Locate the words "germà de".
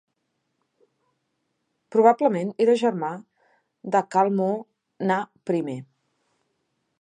2.83-4.01